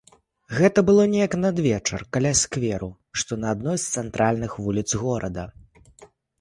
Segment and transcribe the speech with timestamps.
[0.59, 5.43] Гэта было неяк надвечар каля скверу, што на адной з цэнтральных вуліц горада.